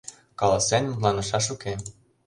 [0.39, 1.73] Каласен— мутланышаш уке.